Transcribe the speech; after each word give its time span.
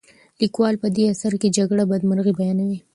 لیکوال 0.41 0.75
په 0.83 0.87
دې 0.95 1.03
اثر 1.13 1.33
کې 1.41 1.47
د 1.49 1.53
جګړې 1.57 1.83
بدمرغۍ 1.91 2.33
بیانوي. 2.39 2.79